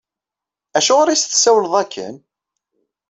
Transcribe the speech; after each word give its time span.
Acuɣer 0.77 1.07
i 1.09 1.13
as-tessawleḍ 1.13 1.73
akken? 1.83 2.15